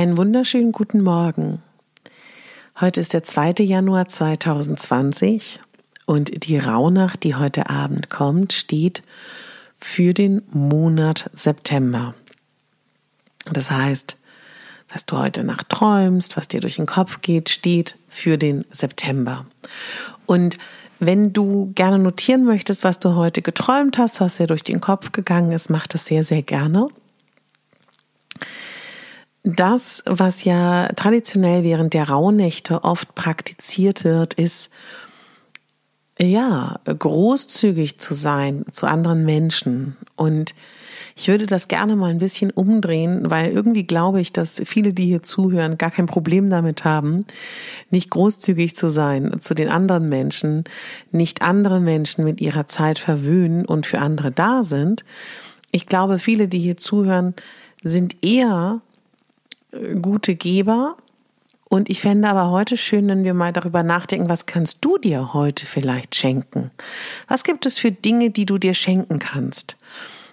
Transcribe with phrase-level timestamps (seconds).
[0.00, 1.60] Einen wunderschönen guten Morgen.
[2.80, 3.56] Heute ist der 2.
[3.58, 5.60] Januar 2020
[6.06, 9.02] und die Rauhnacht, die heute Abend kommt, steht
[9.76, 12.14] für den Monat September.
[13.52, 14.16] Das heißt,
[14.90, 19.44] was du heute Nacht träumst, was dir durch den Kopf geht, steht für den September.
[20.24, 20.56] Und
[20.98, 25.12] wenn du gerne notieren möchtest, was du heute geträumt hast, was dir durch den Kopf
[25.12, 26.88] gegangen ist, mach das sehr, sehr gerne
[29.42, 34.70] das, was ja traditionell während der Rauhnächte oft praktiziert wird, ist,
[36.18, 39.96] ja, großzügig zu sein zu anderen Menschen.
[40.16, 40.54] Und
[41.16, 45.06] ich würde das gerne mal ein bisschen umdrehen, weil irgendwie glaube ich, dass viele, die
[45.06, 47.24] hier zuhören, gar kein Problem damit haben,
[47.90, 50.64] nicht großzügig zu sein zu den anderen Menschen,
[51.10, 55.04] nicht andere Menschen mit ihrer Zeit verwöhnen und für andere da sind.
[55.72, 57.34] Ich glaube, viele, die hier zuhören,
[57.82, 58.82] sind eher
[60.00, 60.96] gute Geber.
[61.68, 65.32] Und ich fände aber heute schön, wenn wir mal darüber nachdenken, was kannst du dir
[65.34, 66.72] heute vielleicht schenken?
[67.28, 69.76] Was gibt es für Dinge, die du dir schenken kannst?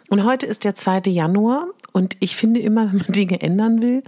[0.10, 1.02] Und heute ist der 2.
[1.08, 4.04] Januar und ich finde immer, wenn man Dinge ändern will,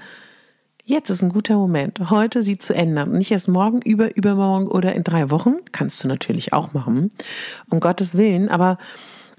[0.85, 3.11] jetzt ist ein guter Moment, heute sie zu ändern.
[3.11, 5.57] Nicht erst morgen, über, übermorgen oder in drei Wochen.
[5.71, 7.11] Kannst du natürlich auch machen.
[7.69, 8.49] Um Gottes Willen.
[8.49, 8.79] Aber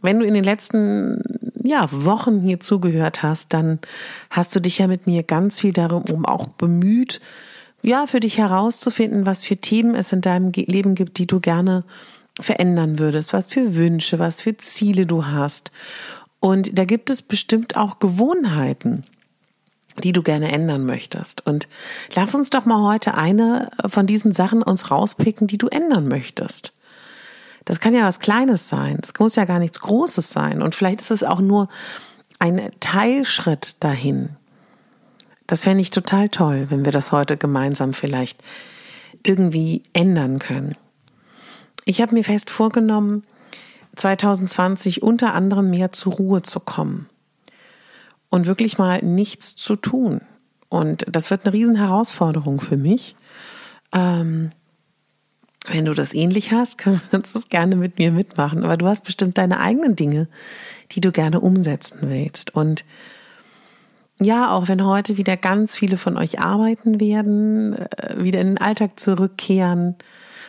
[0.03, 1.22] wenn du in den letzten
[1.62, 3.78] ja, Wochen hier zugehört hast, dann
[4.31, 7.21] hast du dich ja mit mir ganz viel darum auch bemüht,
[7.83, 11.84] ja, für dich herauszufinden, was für Themen es in deinem Leben gibt, die du gerne
[12.38, 15.71] verändern würdest, was für Wünsche, was für Ziele du hast.
[16.41, 19.05] Und da gibt es bestimmt auch Gewohnheiten,
[20.03, 21.47] die du gerne ändern möchtest.
[21.47, 21.69] Und
[22.15, 26.72] lass uns doch mal heute eine von diesen Sachen uns rauspicken, die du ändern möchtest.
[27.70, 28.98] Das kann ja was Kleines sein.
[29.00, 30.60] Das muss ja gar nichts Großes sein.
[30.60, 31.69] Und vielleicht ist es auch nur
[32.41, 34.31] ein Teilschritt dahin.
[35.47, 38.42] Das fände ich total toll, wenn wir das heute gemeinsam vielleicht
[39.22, 40.75] irgendwie ändern können.
[41.84, 43.22] Ich habe mir fest vorgenommen,
[43.94, 47.08] 2020 unter anderem mehr zur Ruhe zu kommen
[48.31, 50.22] und wirklich mal nichts zu tun.
[50.70, 53.14] Und das wird eine Riesenherausforderung für mich.
[53.92, 54.50] Ähm,
[55.72, 58.64] wenn du das ähnlich hast, können wir uns das gerne mit mir mitmachen.
[58.64, 60.28] Aber du hast bestimmt deine eigenen Dinge,
[60.92, 62.54] die du gerne umsetzen willst.
[62.54, 62.84] Und
[64.20, 68.58] ja, auch wenn heute wieder ganz viele von euch arbeiten werden, äh, wieder in den
[68.58, 69.97] Alltag zurückkehren,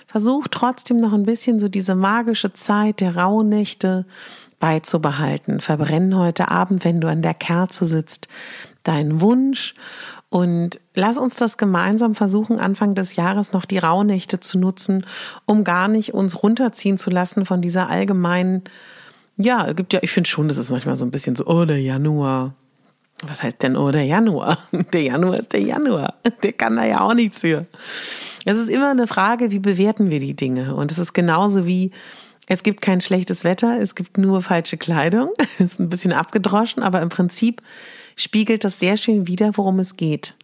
[0.08, 4.06] versuch trotzdem noch ein bisschen so diese magische Zeit der Rauhnächte
[4.60, 5.62] beizubehalten.
[5.62, 8.28] Verbrenn heute Abend, wenn du an der Kerze sitzt,
[8.84, 9.76] deinen Wunsch
[10.32, 15.06] und lass uns das gemeinsam versuchen, Anfang des Jahres noch die Rauhnächte zu nutzen,
[15.46, 18.64] um gar nicht uns runterziehen zu lassen von dieser allgemeinen,
[19.36, 21.82] ja, gibt ja, ich finde schon, das ist manchmal so ein bisschen so, oh, der
[21.82, 22.54] Januar.
[23.24, 24.58] Was heißt denn, oh, der Januar?
[24.94, 26.16] Der Januar ist der Januar.
[26.42, 27.68] Der kann da ja auch nichts für.
[28.46, 30.74] Es ist immer eine Frage, wie bewerten wir die Dinge?
[30.74, 31.92] Und es ist genauso wie,
[32.48, 35.30] es gibt kein schlechtes Wetter, es gibt nur falsche Kleidung.
[35.60, 37.62] ist ein bisschen abgedroschen, aber im Prinzip
[38.16, 40.36] spiegelt das sehr schön wider, worum es geht.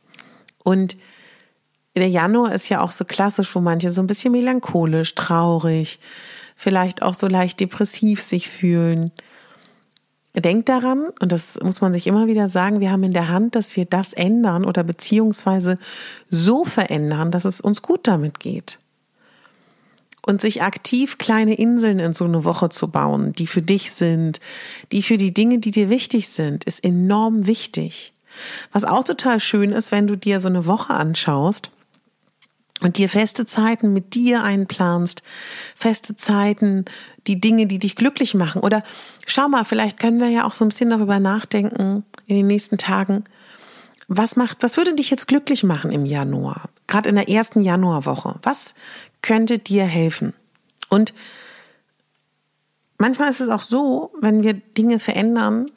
[0.64, 0.98] Und
[1.96, 6.00] der Januar ist ja auch so klassisch, wo manche so ein bisschen melancholisch, traurig,
[6.56, 9.12] vielleicht auch so leicht depressiv sich fühlen.
[10.36, 13.56] Denkt daran, und das muss man sich immer wieder sagen, wir haben in der Hand,
[13.56, 15.80] dass wir das ändern oder beziehungsweise
[16.30, 18.78] so verändern, dass es uns gut damit geht.
[20.28, 24.40] Und sich aktiv kleine Inseln in so eine Woche zu bauen, die für dich sind,
[24.92, 28.14] die für die Dinge, die dir wichtig sind, ist enorm wichtig.
[28.72, 31.72] Was auch total schön ist, wenn du dir so eine Woche anschaust
[32.82, 35.24] und dir feste Zeiten mit dir einplanst,
[35.76, 36.86] feste Zeiten,
[37.26, 38.62] die Dinge, die dich glücklich machen.
[38.62, 38.84] Oder
[39.26, 42.78] schau mal, vielleicht können wir ja auch so ein bisschen darüber nachdenken in den nächsten
[42.78, 43.24] Tagen.
[44.08, 46.70] Was macht, was würde dich jetzt glücklich machen im Januar?
[46.88, 48.36] Gerade in der ersten Januarwoche.
[48.44, 48.74] Was
[49.22, 50.34] könnte dir helfen?
[50.90, 51.14] Und
[52.98, 55.68] manchmal ist es auch so, wenn wir Dinge verändern,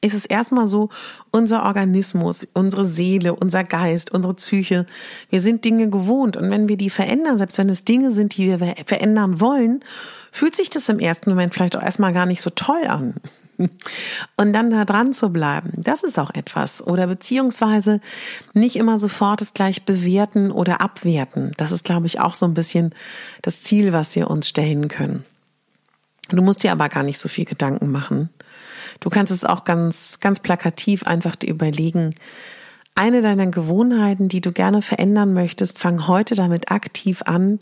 [0.00, 0.88] ist es erstmal so,
[1.30, 4.86] unser Organismus, unsere Seele, unser Geist, unsere Psyche,
[5.30, 6.36] wir sind Dinge gewohnt.
[6.36, 9.84] Und wenn wir die verändern, selbst wenn es Dinge sind, die wir verändern wollen,
[10.30, 13.14] fühlt sich das im ersten Moment vielleicht auch erstmal gar nicht so toll an.
[14.36, 16.86] Und dann da dran zu bleiben, das ist auch etwas.
[16.86, 18.00] Oder beziehungsweise
[18.52, 21.52] nicht immer sofort es gleich bewerten oder abwerten.
[21.56, 22.94] Das ist, glaube ich, auch so ein bisschen
[23.42, 25.24] das Ziel, was wir uns stellen können.
[26.28, 28.30] Du musst dir aber gar nicht so viel Gedanken machen.
[29.00, 32.14] Du kannst es auch ganz, ganz plakativ einfach überlegen.
[32.94, 37.58] Eine deiner Gewohnheiten, die du gerne verändern möchtest, fang heute damit aktiv an,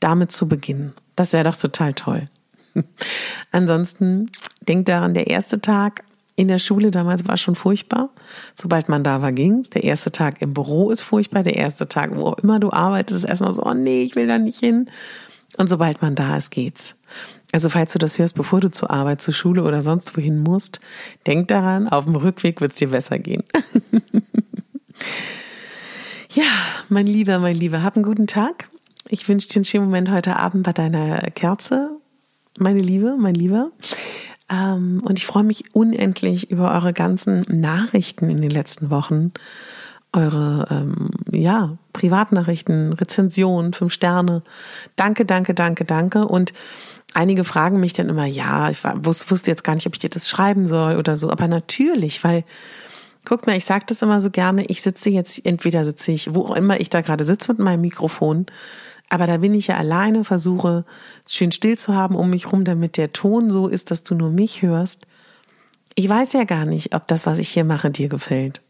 [0.00, 0.94] damit zu beginnen.
[1.16, 2.28] Das wäre doch total toll.
[3.52, 4.30] Ansonsten
[4.60, 6.04] denk daran, der erste Tag
[6.36, 8.08] in der Schule damals war schon furchtbar.
[8.54, 9.68] Sobald man da war, ging's.
[9.70, 11.42] Der erste Tag im Büro ist furchtbar.
[11.42, 14.26] Der erste Tag, wo auch immer du arbeitest, ist erstmal so, oh nee, ich will
[14.26, 14.88] da nicht hin.
[15.58, 16.96] Und sobald man da ist, geht's.
[17.52, 20.80] Also falls du das hörst, bevor du zur Arbeit, zur Schule oder sonst wohin musst,
[21.26, 23.42] denk daran, auf dem Rückweg wird es dir besser gehen.
[26.30, 26.44] ja,
[26.88, 28.70] mein Lieber, mein Lieber, hab einen guten Tag.
[29.08, 31.90] Ich wünsche dir einen schönen Moment heute Abend bei deiner Kerze,
[32.58, 33.70] meine Liebe, mein Lieber.
[34.50, 39.32] Ähm, und ich freue mich unendlich über eure ganzen Nachrichten in den letzten Wochen
[40.12, 44.42] eure ähm, ja, Privatnachrichten, Rezensionen, fünf Sterne.
[44.96, 46.26] Danke, danke, danke, danke.
[46.26, 46.52] Und
[47.14, 50.28] einige fragen mich dann immer, ja, ich wusste jetzt gar nicht, ob ich dir das
[50.28, 51.30] schreiben soll oder so.
[51.30, 52.44] Aber natürlich, weil,
[53.24, 56.46] guck mal, ich sage das immer so gerne, ich sitze jetzt, entweder sitze ich, wo
[56.46, 58.46] auch immer ich da gerade sitze mit meinem Mikrofon,
[59.10, 60.84] aber da bin ich ja alleine, versuche
[61.26, 64.14] es schön still zu haben um mich rum, damit der Ton so ist, dass du
[64.14, 65.06] nur mich hörst.
[65.96, 68.62] Ich weiß ja gar nicht, ob das, was ich hier mache, dir gefällt.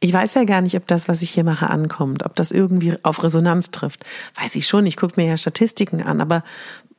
[0.00, 2.94] Ich weiß ja gar nicht, ob das, was ich hier mache, ankommt, ob das irgendwie
[3.04, 4.04] auf Resonanz trifft.
[4.34, 6.42] Weiß ich schon, ich gucke mir ja Statistiken an, aber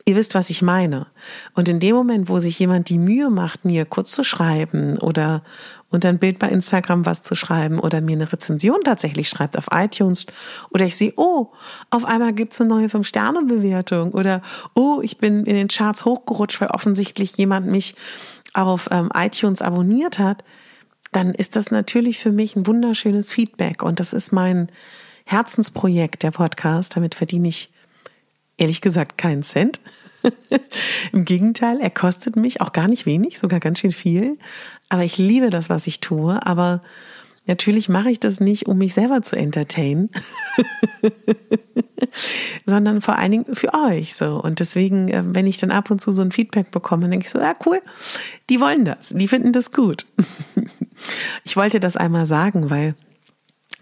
[0.08, 1.06] ihr wisst, was ich meine.
[1.54, 5.42] Und in dem Moment, wo sich jemand die Mühe macht, mir kurz zu schreiben oder
[5.90, 9.66] unter ein Bild bei Instagram was zu schreiben oder mir eine Rezension tatsächlich schreibt auf
[9.72, 10.26] iTunes
[10.70, 11.48] oder ich sehe, oh,
[11.90, 14.42] auf einmal gibt's eine neue Fünf-Sterne-Bewertung oder
[14.74, 17.94] oh, ich bin in den Charts hochgerutscht, weil offensichtlich jemand mich
[18.54, 20.44] auf ähm, iTunes abonniert hat,
[21.12, 24.68] dann ist das natürlich für mich ein wunderschönes Feedback und das ist mein
[25.24, 26.96] Herzensprojekt, der Podcast.
[26.96, 27.70] Damit verdiene ich
[28.56, 29.80] ehrlich gesagt keinen Cent.
[31.12, 34.38] Im Gegenteil, er kostet mich auch gar nicht wenig, sogar ganz schön viel.
[34.88, 36.44] Aber ich liebe das, was ich tue.
[36.44, 36.82] Aber
[37.46, 40.10] natürlich mache ich das nicht, um mich selber zu entertainen,
[42.66, 44.40] sondern vor allen Dingen für euch so.
[44.40, 47.30] Und deswegen, äh, wenn ich dann ab und zu so ein Feedback bekomme, denke ich
[47.30, 47.80] so, ja cool,
[48.50, 50.06] die wollen das, die finden das gut.
[51.44, 52.94] Ich wollte das einmal sagen, weil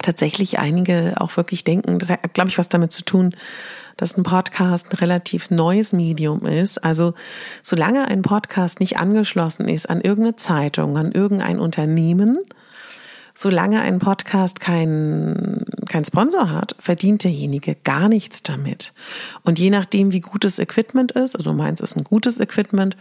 [0.05, 3.35] tatsächlich einige auch wirklich denken, das hat, glaube ich, was damit zu tun,
[3.97, 6.83] dass ein Podcast ein relativ neues Medium ist.
[6.83, 7.15] Also
[7.63, 12.39] solange ein Podcast nicht angeschlossen ist an irgendeine Zeitung, an irgendein Unternehmen,
[13.35, 18.93] solange ein Podcast kein, kein Sponsor hat, verdient derjenige gar nichts damit.
[19.43, 22.97] Und je nachdem, wie gut das Equipment ist, also meins ist ein gutes Equipment,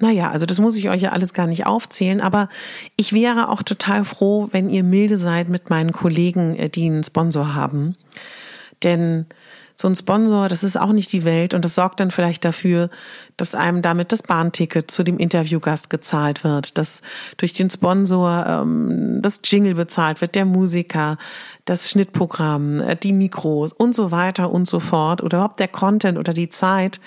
[0.00, 2.48] naja, also das muss ich euch ja alles gar nicht aufzählen, aber
[2.96, 7.04] ich wäre auch total froh, wenn ihr milde seid mit meinen Kollegen, äh, die einen
[7.04, 7.96] Sponsor haben.
[8.82, 9.26] Denn
[9.76, 12.90] so ein Sponsor, das ist auch nicht die Welt und das sorgt dann vielleicht dafür,
[13.36, 17.02] dass einem damit das Bahnticket zu dem Interviewgast gezahlt wird, dass
[17.36, 21.16] durch den Sponsor ähm, das Jingle bezahlt wird, der Musiker,
[21.64, 26.18] das Schnittprogramm, äh, die Mikros und so weiter und so fort oder überhaupt der Content
[26.18, 27.00] oder die Zeit.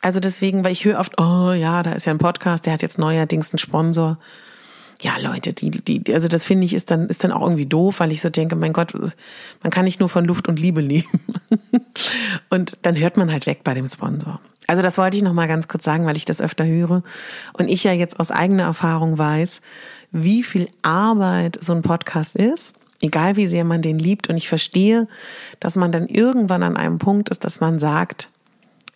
[0.00, 2.82] Also deswegen, weil ich höre oft, oh ja, da ist ja ein Podcast, der hat
[2.82, 4.18] jetzt neuerdings einen Sponsor.
[5.02, 8.00] Ja, Leute, die, die, also das finde ich ist dann, ist dann auch irgendwie doof,
[8.00, 8.92] weil ich so denke, mein Gott,
[9.62, 11.20] man kann nicht nur von Luft und Liebe leben.
[12.50, 14.40] und dann hört man halt weg bei dem Sponsor.
[14.66, 17.02] Also das wollte ich noch mal ganz kurz sagen, weil ich das öfter höre
[17.54, 19.62] und ich ja jetzt aus eigener Erfahrung weiß,
[20.12, 24.28] wie viel Arbeit so ein Podcast ist egal wie sehr man den liebt.
[24.28, 25.08] Und ich verstehe,
[25.58, 28.28] dass man dann irgendwann an einem Punkt ist, dass man sagt,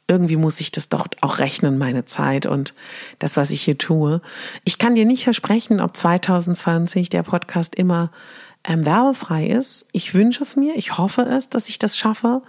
[0.06, 2.75] irgendwie muss ich das doch auch rechnen, meine Zeit und
[3.18, 4.20] das, was ich hier tue.
[4.64, 8.11] Ich kann dir nicht versprechen, ob 2020 der Podcast immer
[8.64, 9.88] ähm, werbefrei ist.
[9.92, 12.42] Ich wünsche es mir, ich hoffe es, dass ich das schaffe.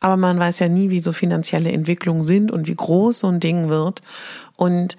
[0.00, 3.40] aber man weiß ja nie, wie so finanzielle Entwicklungen sind und wie groß so ein
[3.40, 4.02] Ding wird.
[4.56, 4.96] Und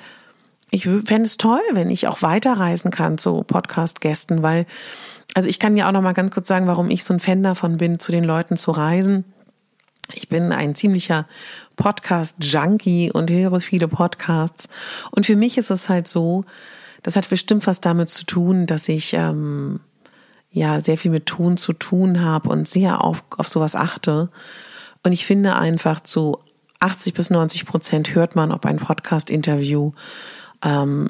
[0.71, 4.65] ich fände es toll, wenn ich auch weiterreisen kann zu Podcast-Gästen, weil,
[5.35, 7.43] also ich kann ja auch noch mal ganz kurz sagen, warum ich so ein Fan
[7.43, 9.25] davon bin, zu den Leuten zu reisen.
[10.13, 11.25] Ich bin ein ziemlicher
[11.75, 14.69] Podcast-Junkie und höre viele Podcasts.
[15.12, 16.45] Und für mich ist es halt so,
[17.03, 19.79] das hat bestimmt was damit zu tun, dass ich ähm,
[20.51, 24.29] ja sehr viel mit Ton zu tun habe und sehr auf, auf sowas achte.
[25.03, 26.39] Und ich finde einfach zu
[26.79, 29.91] 80 bis 90 Prozent hört man, ob ein Podcast-Interview
[30.63, 31.07] ähm,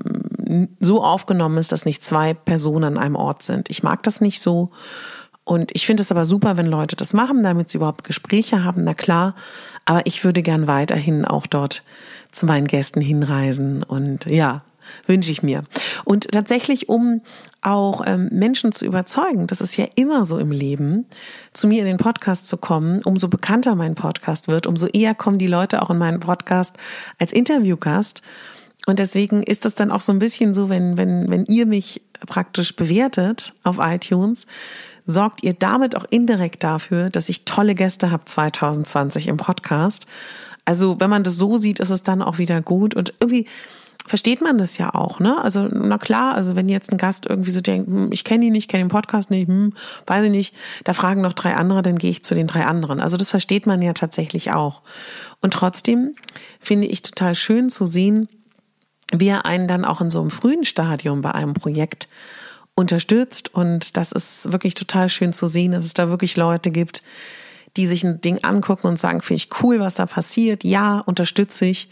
[0.79, 3.69] so aufgenommen ist, dass nicht zwei Personen an einem Ort sind.
[3.69, 4.71] Ich mag das nicht so.
[5.45, 8.83] Und ich finde es aber super, wenn Leute das machen, damit sie überhaupt Gespräche haben,
[8.83, 9.35] na klar.
[9.85, 11.83] Aber ich würde gern weiterhin auch dort
[12.31, 13.83] zu meinen Gästen hinreisen.
[13.83, 14.63] Und ja,
[15.05, 15.63] wünsche ich mir.
[16.03, 17.21] Und tatsächlich, um
[17.61, 21.05] auch ähm, Menschen zu überzeugen, das ist ja immer so im Leben,
[21.53, 25.37] zu mir in den Podcast zu kommen, umso bekannter mein Podcast wird, umso eher kommen
[25.37, 26.75] die Leute auch in meinen Podcast
[27.19, 28.21] als Interviewgast.
[28.87, 32.01] Und deswegen ist das dann auch so ein bisschen so, wenn, wenn, wenn ihr mich
[32.25, 34.45] praktisch bewertet auf iTunes,
[35.05, 40.07] sorgt ihr damit auch indirekt dafür, dass ich tolle Gäste habe 2020 im Podcast.
[40.65, 43.47] Also wenn man das so sieht, ist es dann auch wieder gut und irgendwie
[44.05, 45.43] versteht man das ja auch, ne?
[45.43, 48.53] Also, na klar, also wenn jetzt ein Gast irgendwie so denkt, hm, ich kenne ihn
[48.53, 49.73] nicht, kenne den Podcast nicht, hm,
[50.05, 52.99] weiß ich nicht, da fragen noch drei andere, dann gehe ich zu den drei anderen.
[52.99, 54.83] Also das versteht man ja tatsächlich auch.
[55.41, 56.13] Und trotzdem
[56.59, 58.29] finde ich total schön zu sehen,
[59.11, 62.07] wie er einen dann auch in so einem frühen Stadium bei einem Projekt
[62.75, 63.53] unterstützt.
[63.53, 67.03] Und das ist wirklich total schön zu sehen, dass es da wirklich Leute gibt,
[67.77, 70.63] die sich ein Ding angucken und sagen, finde ich cool, was da passiert.
[70.63, 71.89] Ja, unterstütze ich.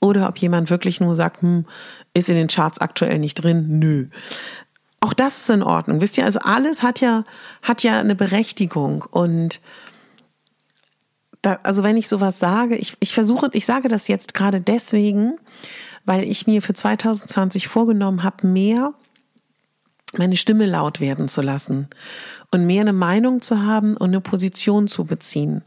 [0.00, 1.66] Oder ob jemand wirklich nur sagt, hm,
[2.14, 3.78] ist in den Charts aktuell nicht drin.
[3.78, 4.06] Nö.
[5.00, 6.00] Auch das ist in Ordnung.
[6.00, 7.24] Wisst ihr, also alles hat ja,
[7.62, 9.60] hat ja eine Berechtigung und
[11.42, 15.38] da, also wenn ich sowas sage, ich, ich versuche, ich sage das jetzt gerade deswegen,
[16.06, 18.94] weil ich mir für 2020 vorgenommen habe, mehr
[20.16, 21.88] meine Stimme laut werden zu lassen
[22.50, 25.62] und mehr eine Meinung zu haben und eine Position zu beziehen.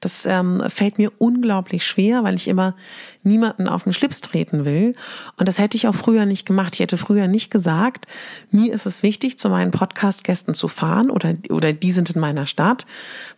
[0.00, 2.74] Das ähm, fällt mir unglaublich schwer, weil ich immer
[3.22, 4.94] niemanden auf den Schlips treten will.
[5.36, 6.74] Und das hätte ich auch früher nicht gemacht.
[6.74, 8.06] Ich hätte früher nicht gesagt,
[8.50, 12.46] mir ist es wichtig, zu meinen Podcast-Gästen zu fahren oder, oder die sind in meiner
[12.46, 12.86] Stadt,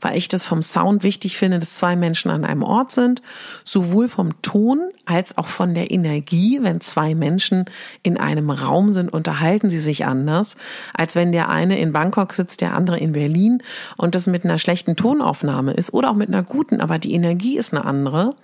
[0.00, 3.22] weil ich das vom Sound wichtig finde, dass zwei Menschen an einem Ort sind,
[3.64, 6.60] sowohl vom Ton als auch von der Energie.
[6.62, 7.64] Wenn zwei Menschen
[8.02, 10.56] in einem Raum sind, unterhalten sie sich anders,
[10.94, 13.62] als wenn der eine in Bangkok sitzt, der andere in Berlin
[13.96, 17.56] und das mit einer schlechten Tonaufnahme ist oder auch mit einer guten, aber die Energie
[17.56, 18.34] ist eine andere.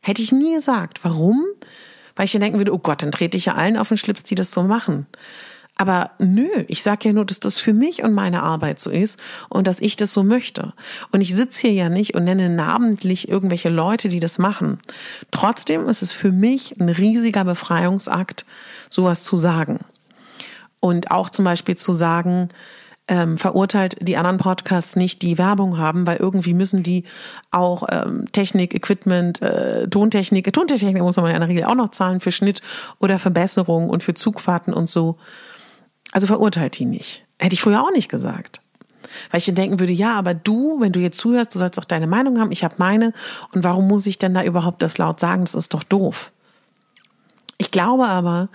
[0.00, 1.00] Hätte ich nie gesagt.
[1.02, 1.44] Warum?
[2.14, 4.22] Weil ich dann denken würde, oh Gott, dann trete ich ja allen auf den Schlips,
[4.22, 5.06] die das so machen.
[5.78, 9.20] Aber nö, ich sage ja nur, dass das für mich und meine Arbeit so ist
[9.50, 10.72] und dass ich das so möchte.
[11.12, 14.78] Und ich sitze hier ja nicht und nenne namentlich irgendwelche Leute, die das machen.
[15.30, 18.46] Trotzdem ist es für mich ein riesiger Befreiungsakt,
[18.88, 19.80] sowas zu sagen.
[20.80, 22.48] Und auch zum Beispiel zu sagen,
[23.08, 27.04] ähm, verurteilt die anderen Podcasts nicht, die Werbung haben, weil irgendwie müssen die
[27.50, 31.90] auch ähm, Technik, Equipment, äh, Tontechnik, Tontechnik muss man ja in der Regel auch noch
[31.90, 32.62] zahlen für Schnitt
[32.98, 35.16] oder Verbesserung und für Zugfahrten und so.
[36.12, 37.24] Also verurteilt die nicht.
[37.38, 38.60] Hätte ich früher auch nicht gesagt.
[39.30, 41.84] Weil ich dann denken würde, ja, aber du, wenn du jetzt zuhörst, du sollst doch
[41.84, 43.12] deine Meinung haben, ich habe meine.
[43.52, 45.44] Und warum muss ich denn da überhaupt das laut sagen?
[45.44, 46.32] Das ist doch doof.
[47.56, 48.48] Ich glaube aber,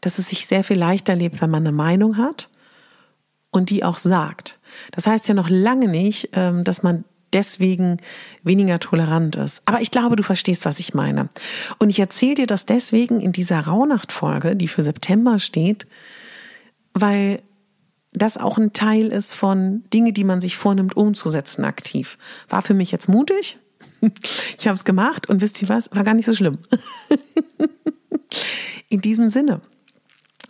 [0.00, 2.48] dass es sich sehr viel leichter lebt, wenn man eine Meinung hat
[3.52, 4.58] und die auch sagt.
[4.90, 7.98] Das heißt ja noch lange nicht, ähm, dass man deswegen
[8.42, 9.62] weniger tolerant ist.
[9.64, 11.28] Aber ich glaube, du verstehst, was ich meine.
[11.78, 15.86] Und ich erzähle dir das deswegen in dieser Rauhnacht-Folge, die für September steht,
[16.94, 17.40] weil
[18.12, 22.18] das auch ein Teil ist von Dinge, die man sich vornimmt, umzusetzen aktiv.
[22.48, 23.58] War für mich jetzt mutig.
[24.58, 25.88] Ich habe es gemacht und wisst ihr was?
[25.92, 26.58] War gar nicht so schlimm.
[28.88, 29.60] In diesem Sinne,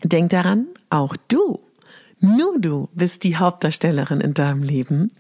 [0.03, 1.61] denk daran, auch du
[2.23, 5.13] nur du bist die Hauptdarstellerin in deinem Leben,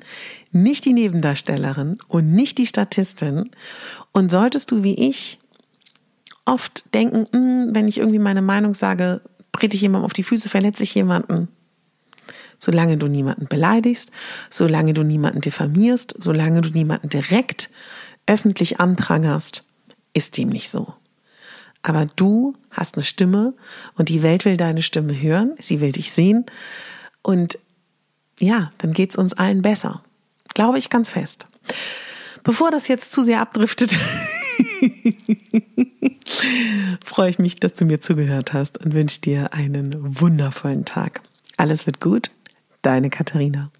[0.52, 3.50] nicht die Nebendarstellerin und nicht die Statistin.
[4.12, 5.38] Und solltest du wie ich
[6.44, 9.20] oft denken, hm, wenn ich irgendwie meine Meinung sage,
[9.52, 11.48] trete ich jemandem auf die Füße, verletze ich jemanden.
[12.58, 14.10] Solange du niemanden beleidigst,
[14.48, 17.70] solange du niemanden diffamierst, solange du niemanden direkt
[18.26, 19.64] öffentlich anprangerst,
[20.14, 20.94] ist dem nicht so.
[21.82, 23.54] Aber du hast eine Stimme
[23.96, 26.46] und die Welt will deine Stimme hören, sie will dich sehen.
[27.22, 27.58] Und
[28.38, 30.02] ja, dann geht's uns allen besser.
[30.54, 31.46] Glaube ich ganz fest.
[32.44, 33.96] Bevor das jetzt zu sehr abdriftet,
[37.04, 41.20] freue ich mich, dass du mir zugehört hast und wünsche dir einen wundervollen Tag.
[41.56, 42.30] Alles wird gut.
[42.82, 43.70] Deine Katharina.